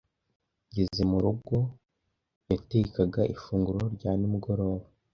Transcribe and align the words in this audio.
Ngeze 0.69 1.01
mu 1.11 1.17
rugo, 1.23 1.55
yatekaga 2.51 3.21
ifunguro 3.35 3.81
rya 3.95 4.11
nimugoroba. 4.19 4.85